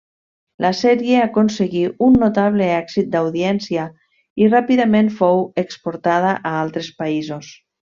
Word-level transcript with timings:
La 0.63 0.69
sèrie 0.77 1.19
aconseguí 1.25 1.83
un 2.07 2.17
notable 2.23 2.71
èxit 2.79 3.13
d'audiència 3.13 3.85
i 4.45 4.51
ràpidament 4.57 5.15
fou 5.23 5.49
exportada 5.67 6.37
a 6.55 6.59
altres 6.67 6.95
països. 7.05 7.57